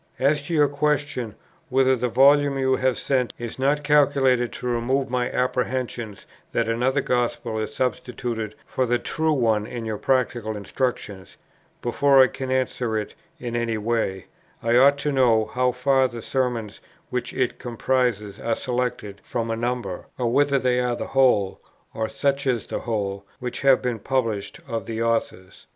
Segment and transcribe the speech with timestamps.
[0.17, 1.35] "As to your question,
[1.69, 7.01] whether the Volume you have sent is not calculated to remove my apprehensions that another
[7.01, 11.37] gospel is substituted for the true one in your practical instructions,
[11.83, 14.25] before I can answer it in any way,
[14.63, 16.79] I ought to know how far the Sermons
[17.11, 21.61] which it comprises are selected from a number, or whether they are the whole,
[21.93, 25.67] or such as the whole, which have been published of the author's.